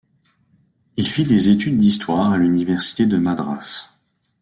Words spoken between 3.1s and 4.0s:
Madras.